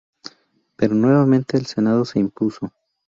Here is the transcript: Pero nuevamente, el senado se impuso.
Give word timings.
Pero 0.77 0.95
nuevamente, 0.95 1.57
el 1.57 1.67
senado 1.67 2.05
se 2.05 2.17
impuso. 2.19 2.73